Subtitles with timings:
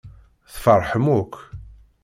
[0.53, 1.35] Tfeṛḥem akk.